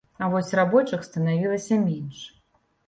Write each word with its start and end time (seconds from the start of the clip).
А 0.23 0.29
вось 0.35 0.53
рабочых 0.59 1.05
станавілася 1.11 1.81
менш. 1.87 2.27